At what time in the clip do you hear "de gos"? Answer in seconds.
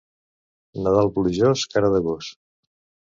1.97-2.35